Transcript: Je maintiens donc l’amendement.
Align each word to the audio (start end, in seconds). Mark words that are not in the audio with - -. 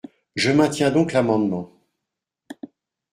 Je 0.35 0.49
maintiens 0.51 0.89
donc 0.89 1.13
l’amendement. 1.13 1.71